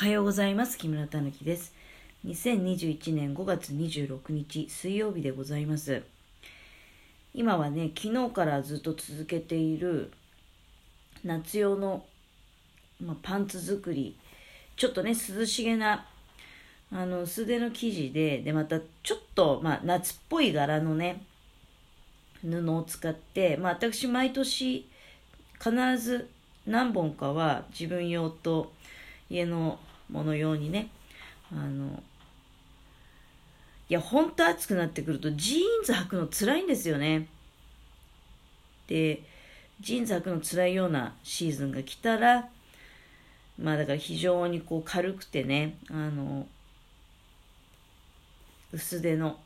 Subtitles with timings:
[0.00, 0.78] はようございます。
[0.78, 1.74] 木村たぬきです。
[2.24, 6.04] 2021年5月26日水曜日でございます。
[7.34, 10.12] 今はね昨日からずっと続けている
[11.24, 12.04] 夏用の、
[13.04, 14.16] まあ、パンツ作り
[14.76, 16.06] ちょっとね涼しげな
[16.92, 21.24] あの薄手の生地ででまたちょっと、まあ、夏っぽい柄のね
[22.48, 24.88] 布を使って、まあ、私毎年
[25.58, 26.30] 必ず
[26.68, 28.72] 何本かは自分用と
[29.28, 29.80] 家の
[30.10, 30.88] もの用にね。
[31.52, 32.02] あの
[33.88, 37.26] いやほんと暑くなってくるとジーンズ履くの辛いんですよね。
[38.86, 39.22] で
[39.80, 42.48] ジーンズ履くの辛いようなシーズンが来たら
[43.58, 46.46] まあだから非常にこう軽くてねあの
[48.72, 49.38] 薄手の、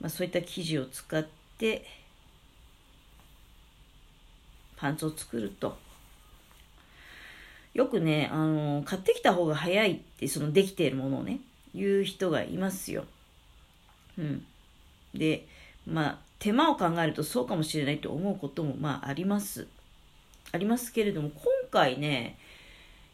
[0.00, 1.26] まあ、そういった生地を使っ
[1.58, 1.84] て
[4.76, 5.83] パンツを作ると。
[7.74, 11.40] よくね、あの、買ってきた方が早いって、そのできているものをね、
[11.74, 13.04] 言う人がいますよ。
[14.16, 14.46] うん。
[15.12, 15.46] で、
[15.86, 19.66] まあ、手間を考えるとそうかもしれないと思うことも、まあ、あります。
[20.52, 22.38] ありますけれども、今回ね、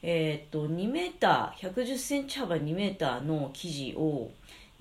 [0.03, 4.31] えっ、と、2メーター、110センチ幅2メーターの生地を、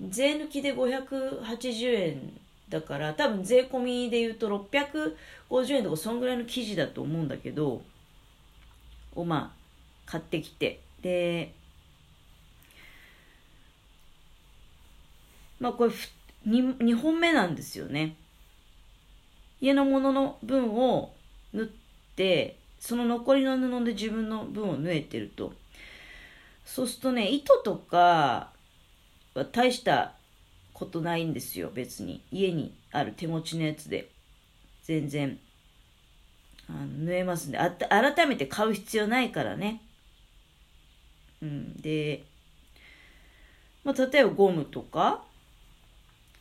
[0.08, 7.82] 税抜きで580円だから、多分税込みで言うと650円とか、そんぐらいの生地だと思うんだけど、
[9.14, 9.59] をまあ、
[10.10, 11.54] 買ってきて、で、
[15.60, 15.92] まあこれ
[16.48, 18.16] 2, 2本目なんですよね。
[19.60, 21.12] 家のものの分を
[21.52, 21.66] 縫っ
[22.16, 25.52] て、その残りの布で自分の分を縫えてると。
[26.64, 28.50] そうするとね、糸とか
[29.34, 30.14] は大した
[30.72, 32.20] ことないんですよ、別に。
[32.32, 34.10] 家にある手持ちのやつで。
[34.82, 35.38] 全然。
[36.68, 37.70] あの縫えますんであ。
[37.70, 39.82] 改めて買う必要ないからね。
[41.42, 42.24] うん、で、
[43.84, 45.22] まあ、例えばゴムとか、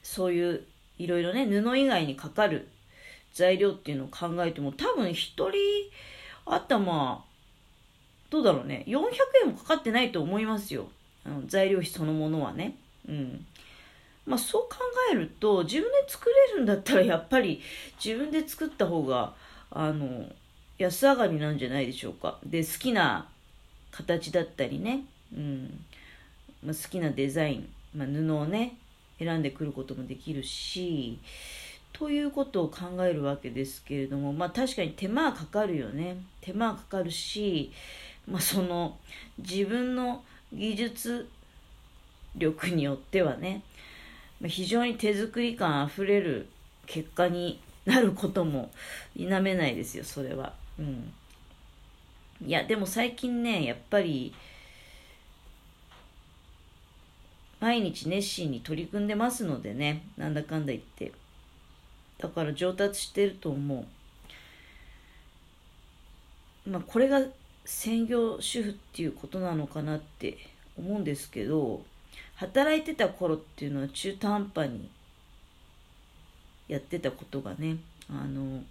[0.03, 0.63] そういう
[0.97, 2.67] いろいろね、布以外にかかる
[3.33, 5.51] 材料っていうのを考えても、多分一人
[6.45, 7.23] 頭、
[8.29, 9.01] どうだろうね、400
[9.43, 10.89] 円もかかってないと思いますよ。
[11.25, 12.75] あの材料費そのものはね。
[13.07, 13.45] うん。
[14.25, 14.77] まあそう考
[15.11, 17.61] えると、自分で作れるんだったらやっぱり
[18.03, 19.33] 自分で作った方が、
[19.71, 20.25] あの、
[20.77, 22.39] 安上がりなんじゃないでしょうか。
[22.45, 23.27] で、好きな
[23.91, 25.01] 形だったりね、
[25.35, 25.85] うん。
[26.65, 28.75] まあ、好きなデザイン、まあ、布をね
[29.17, 31.19] 選んでくることもできるし
[31.93, 36.17] ということを考えるわけですけれどもまあ確かに手間はかかるよね。
[36.41, 37.71] 手間はかかるし、
[38.27, 38.97] まあ、その
[39.37, 40.23] 自分の
[40.53, 41.29] 技術
[42.35, 43.63] 力によってはね
[44.45, 46.47] 非常に手作り感あふれる
[46.85, 48.71] 結果になることも
[49.17, 50.53] 否めないですよそれは。
[50.77, 51.11] うん。
[52.45, 54.33] いや、でも最近ね、やっぱり、
[57.59, 61.11] 毎日熱心に取り組んでますのでね、なんだかんだ言って。
[62.17, 63.85] だから上達してると思
[66.65, 66.69] う。
[66.69, 67.21] まあ、これが
[67.65, 70.37] 専業主婦っていうことなのかなって
[70.77, 71.83] 思うんですけど、
[72.35, 74.89] 働いてた頃っていうのは中途半端に
[76.69, 77.77] やってたことがね、
[78.09, 78.63] あの、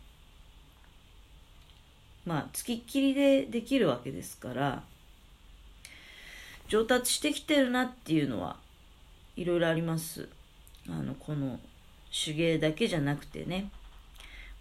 [2.29, 4.83] まあ、つきっきりでできるわけですから、
[6.69, 8.57] 上達してきてるなっていうのは
[9.35, 10.29] いろいろあります。
[10.91, 11.59] あの、この
[12.13, 13.71] 手芸だけじゃなくてね、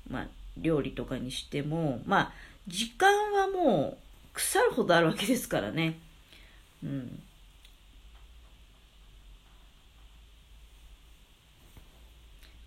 [0.10, 2.32] まあ、料理とかにしても、まあ、
[2.70, 3.98] 時間はもう
[4.32, 6.00] 腐るほどあるわけですからね。
[6.82, 7.22] うん。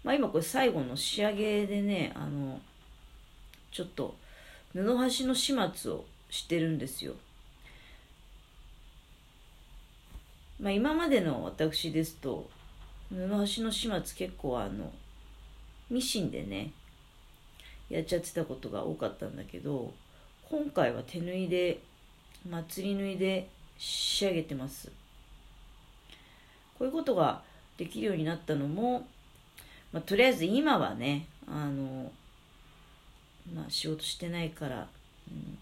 [0.05, 2.61] まあ今これ最後の仕上げでね、あの、
[3.71, 4.15] ちょっと
[4.75, 7.15] 布端の始末をしてるんですよ。
[10.61, 12.49] まあ、今までの私ですと
[13.09, 14.93] 布端の始末結構あの
[15.89, 16.73] ミシンでね
[17.89, 19.93] やっちゃってたことが多かったんだけど
[20.49, 21.81] 今回は手縫いで
[22.49, 23.49] 祭り縫いで
[23.79, 24.89] 仕上げてます
[26.79, 27.43] こういうことが
[27.77, 29.07] できるようになったのも、
[29.93, 32.13] まあ、とりあえず今はねあの
[33.55, 34.89] まあ仕事してないから、
[35.29, 35.59] うん、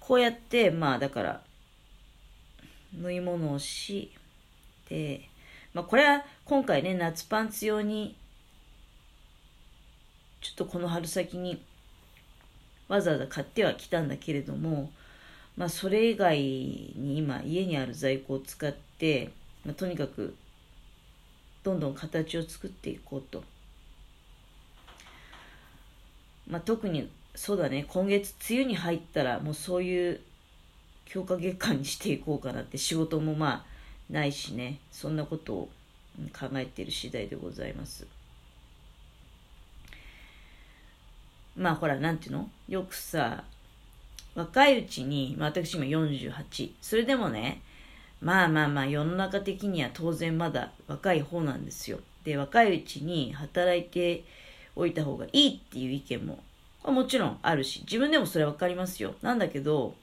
[0.00, 1.42] こうやってまあだから
[3.00, 4.10] 縫い物をし
[4.88, 5.28] で、
[5.72, 8.16] まあ、これは今回ね夏パンツ用に
[10.40, 11.62] ちょっとこの春先に
[12.88, 14.90] わざわざ買ってはきたんだけれども、
[15.56, 19.30] まあ、それ以外に今家にある在庫を使って、
[19.64, 20.34] まあ、とにかく
[21.62, 23.42] どんどん形を作っていこうと。
[26.48, 30.20] まあ、特にそうだね今月梅雨に入ったらもうそういう
[31.04, 33.64] 強化月間にしていこうかなって仕事もま
[34.10, 35.68] あないしねそんなことを
[36.38, 38.06] 考えている次第でございます。
[41.56, 42.48] まあほらなんていうの？
[42.68, 43.44] よくさ
[44.34, 47.62] 若いうちに、まあ、私今48それでもね
[48.20, 52.00] まあまあまあ世の中的には当然まだ若い方なんですよ。
[52.24, 54.24] で若いうちに働いて
[54.76, 56.38] おいた方がいいっていう意見も
[56.84, 59.14] もちろんあるし自分でもそれは分かりますよ。
[59.22, 59.94] なんだけど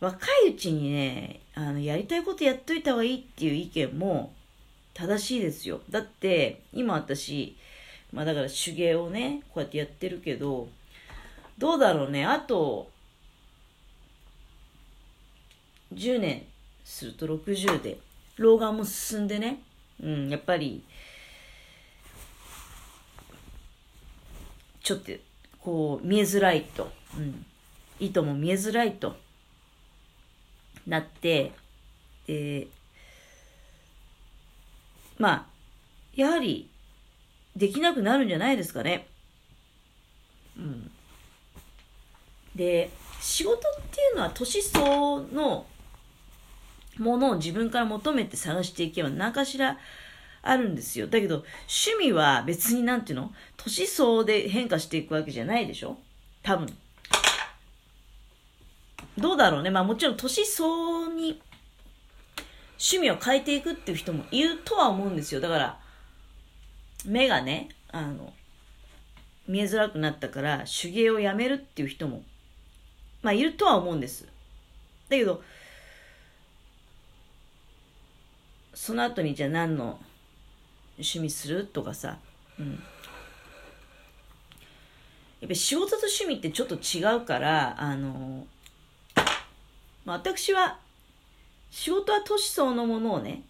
[0.00, 4.32] 若いうちにねあのやりたいことやっといた方がいいっていう意見も
[4.94, 5.80] 正しいですよ。
[5.90, 7.56] だって今私
[8.12, 10.68] まあだから手芸をねこうやってやってるけど
[11.58, 12.24] どうだろうね。
[12.24, 12.90] あと
[15.92, 16.44] 10年
[16.84, 17.98] すると60で
[18.36, 19.60] 老眼も進んでね。
[20.02, 20.82] うんやっぱり
[24.86, 25.10] ちょっと
[25.58, 27.44] こう見えづらいと、うん、
[27.98, 29.16] 糸も見えづらいと
[30.86, 31.50] なって、
[32.28, 32.68] で、
[35.18, 35.46] まあ、
[36.14, 36.70] やはり、
[37.56, 39.08] できなくなるんじゃないですかね。
[40.56, 40.88] うん。
[42.54, 42.90] で、
[43.20, 43.60] 仕事っ
[43.90, 45.66] ていうのは年相の
[46.98, 49.78] ものを自分から求めて探していけば何かしら
[50.48, 51.06] あるんですよ。
[51.06, 53.32] だけど、趣味は別になんていうの？
[53.56, 55.98] 年相で変化していくわけじゃないでしょ？
[56.42, 56.66] 多分。
[59.18, 59.70] どうだろうね。
[59.70, 61.40] まあもちろん年相に
[62.78, 65.40] 趣味を変えていくっていう人もいるとは思うんですよ。
[65.40, 65.78] だから、
[67.06, 68.32] 目がね、あの、
[69.48, 72.22] 見えづらくなったから手芸をやめるっていう人も、
[73.22, 74.26] まあいるとは思うんです。
[75.08, 75.42] だけど、
[78.74, 79.98] その後にじゃあ何の
[80.98, 82.18] 趣味するとかさ、
[82.58, 82.82] うん。
[85.40, 88.46] やっぱ仕事と趣味ってちょっと違うから、あの、
[90.04, 90.78] まあ、私は
[91.70, 93.42] 仕事は年相のものをね、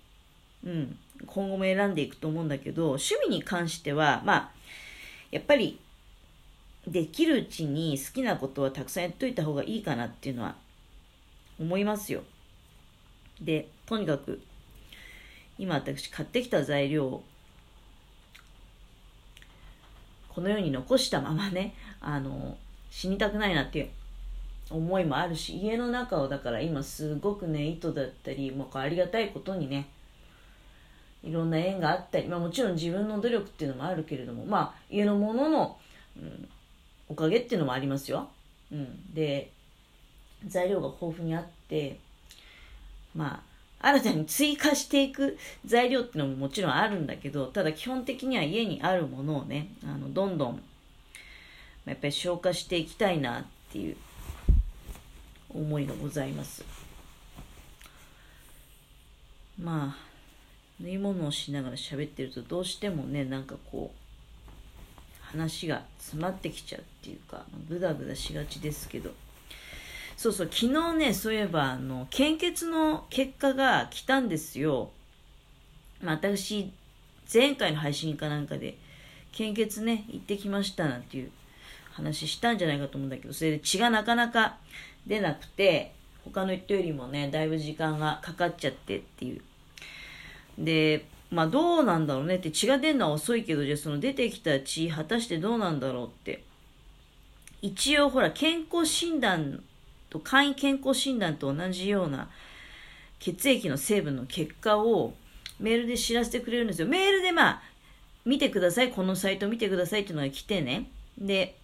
[0.64, 4.50] うん、今後も選んでいくと思うんだけど、趣味に関しては、まあ、
[5.30, 5.78] やっぱり、
[6.86, 10.54] できるうちに好きなことはたくさんやっといた方がいいかなっていうのは
[11.58, 12.22] 思いますよ。
[13.40, 14.40] で、とにかく、
[15.58, 17.24] 今私買ってきた材料を、
[20.36, 22.58] このように残したままね、あの、
[22.90, 23.88] 死にたくないなっていう
[24.68, 29.88] 思いもあるし家の中をだから今すごくね糸だったりもうありがたいことにね
[31.22, 35.78] いろんな縁があったり、まあ、もちろん自分の努力っていうのもあるけれどもまあ家のものの、
[36.20, 36.48] うん、
[37.08, 38.28] おかげっていうのもありますよ。
[38.70, 39.50] うん、で
[40.46, 41.98] 材料が豊富にあって
[43.14, 43.55] まあ
[43.86, 50.62] 新たに追加していく材料っていうのももちろんあるんだけどただ基本的には家にあるものをねあのどんどん
[51.84, 53.96] やっぱり消化していきたいなっていう
[55.50, 56.64] 思いがございます。
[59.62, 69.12] まあ、縫い物をしながら喋ってるとどうしてもね、なんかこう、話が詰まってきちゃうっていうか、グダグダしがちですけど、
[70.16, 74.90] そうそう、昨日ね、そういえば、あの、献血の結果が来たんですよ。
[76.02, 76.72] まあ、私、
[77.32, 78.78] 前回の配信かなんかで、
[79.32, 81.30] 献血ね、行ってきましたなんていう
[81.92, 84.56] 話したんじゃないかと思うんだけど、それで血がなかなか
[85.06, 85.92] 出なくて、
[86.24, 89.42] 他の人よりもね、だいぶ時間がかかっちゃってっていう。
[90.58, 96.42] で、まあどうなんだろうねって血が出るのは遅いけど、じゃあその出てきた血、果たしてどうなんだろうって。
[97.60, 99.62] 一応ほら、健康診断
[100.10, 102.28] と、簡易健康診断と同じような
[103.18, 105.14] 血液の成分の結果を
[105.58, 106.88] メールで知らせてくれるんですよ。
[106.88, 107.62] メールでまあ、
[108.24, 110.90] 見てください、このサイト見てくださいっていうのが来てね。
[111.18, 111.56] で、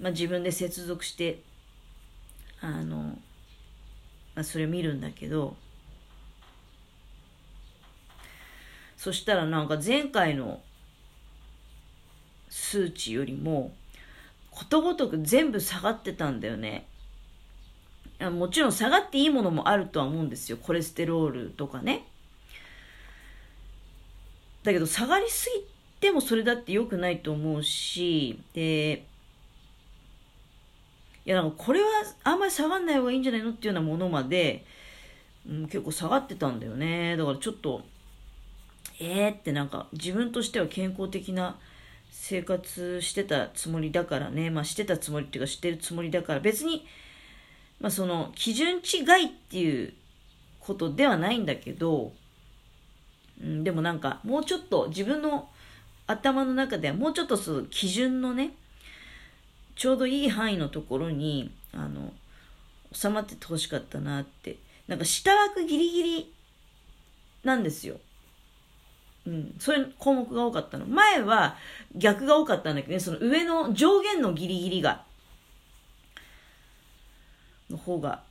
[0.00, 1.40] まあ、自分で接続して
[2.60, 3.18] あの、
[4.34, 5.56] まあ、それ見るんだけど
[8.96, 10.60] そしたらなんか前回の
[12.48, 13.72] 数値よりも
[14.54, 16.86] ことごとく全部下がってたんだよね。
[18.20, 20.56] もちろん下がっていいものもあるとは思うんですよ。
[20.56, 22.06] コレステロールとかね。
[24.62, 25.66] だけど下がりすぎ
[26.00, 29.04] てもそれだって良くないと思うし、で、
[31.26, 31.88] いや、なんかこれは
[32.22, 34.64] あんまり下がんない方がいいんじゃないのっていうようなものまで、
[35.48, 37.16] うん、結構下がってたんだよね。
[37.16, 37.82] だからちょっと、
[39.00, 41.58] えーってなんか自分としては健康的な
[42.16, 46.86] 生活してたつもりだからね、まあしてたつもりっていうかしてるつもりだから別に、
[47.80, 49.92] まあその基準値外っていう
[50.60, 52.12] ことではないんだけど、
[53.42, 55.48] うん、でもなんかもうちょっと自分の
[56.06, 58.52] 頭の中ではもうちょっとその基準のね、
[59.74, 62.12] ちょうどいい範囲のところに、あの、
[62.92, 64.56] 収まっててほしかったなって。
[64.86, 66.32] なんか下枠ギリギリ
[67.42, 67.98] なんですよ。
[69.26, 70.86] うん、そういう項目が多かったの。
[70.86, 71.56] 前は
[71.94, 75.04] 逆が多かったんだけどね、その上の上限のギリギリが、
[77.70, 78.22] の方が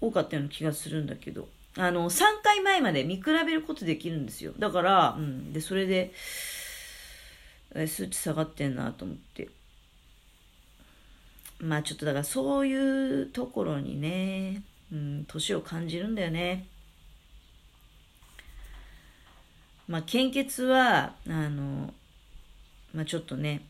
[0.00, 4.52] 多かったような気がするんだけど、あの、3回前まで見比べることできるんですよ。
[4.58, 6.12] だから、うん、で、それで、
[7.86, 9.48] 数値下がってんなと思って。
[11.58, 14.62] まあちょっとだからそういうところにね、
[14.92, 16.66] うん、年を感じるんだよね。
[19.88, 21.92] まあ献血は、あの、
[22.92, 23.62] まあちょっとね、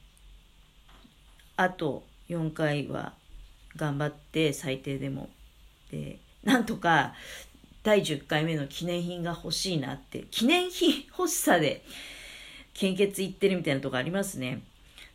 [1.57, 3.15] あと4回は
[3.77, 5.31] 頑張って最低でも。
[5.91, 7.15] で、なんとか
[7.83, 11.85] 第10回目の記念品が欲しいなって、記念品欲しさで
[12.75, 14.63] 献血行ってるみたいなとこありますね。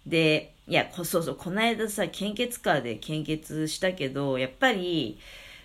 [0.05, 5.19] で、いや、そうそう、この間さ、献血カーで献血したけど、やっぱり、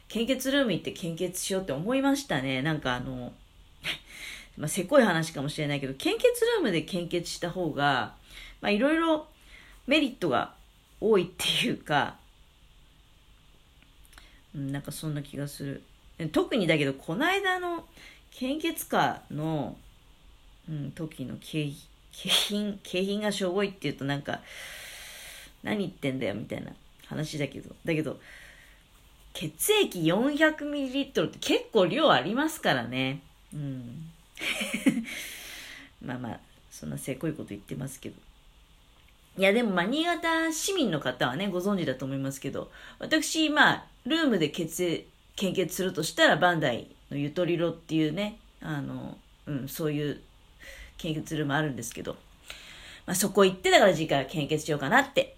[0.08, 2.62] 献血ルーム行って献血しようって思いましたね。
[2.62, 3.32] なんかあの、
[4.56, 8.14] まあ、せこい話かもしれないけど、献血ルームで献血した方が、
[8.60, 9.26] まあ、いろいろ
[9.86, 10.54] メリットが
[11.00, 12.16] 多いっていうか、
[14.54, 15.82] うん、なんかそんな気がする。
[16.32, 17.84] 特にだけど、この間の
[18.30, 19.76] 献血カーの、
[20.68, 21.70] うん、時の景
[22.10, 24.40] 品、景品がしょぼいって言うとなんか、
[25.62, 26.72] 何言ってんだよみたいな
[27.06, 28.18] 話だけど、だけど、
[29.34, 33.20] 血液 400ml って結構量ありますからね。
[33.52, 34.10] うん。
[36.02, 38.16] まあまあ、そんなせこいこと言ってますけど。
[39.38, 50.20] いや、でも、まあ、新潟市民の方はね、ご存知だと思いますけど、私、まあ、ルームで血献血するとしたら、バンダイのゆとりろっていうね、あの、うん、そういう
[50.96, 52.16] 献血ルームあるんですけど、
[53.04, 55.36] まあ、そこ行って、だから次回は献血しようかなって